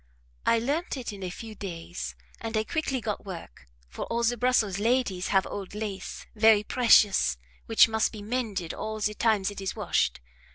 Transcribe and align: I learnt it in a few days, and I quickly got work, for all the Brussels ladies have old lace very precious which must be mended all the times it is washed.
I 0.47 0.57
learnt 0.57 0.97
it 0.97 1.13
in 1.13 1.21
a 1.21 1.29
few 1.29 1.53
days, 1.53 2.15
and 2.39 2.57
I 2.57 2.63
quickly 2.63 3.01
got 3.01 3.23
work, 3.23 3.67
for 3.87 4.05
all 4.05 4.23
the 4.23 4.35
Brussels 4.35 4.79
ladies 4.79 5.27
have 5.27 5.45
old 5.45 5.75
lace 5.75 6.25
very 6.33 6.63
precious 6.63 7.37
which 7.67 7.87
must 7.87 8.11
be 8.11 8.23
mended 8.23 8.73
all 8.73 8.99
the 8.99 9.13
times 9.13 9.51
it 9.51 9.61
is 9.61 9.75
washed. 9.75 10.19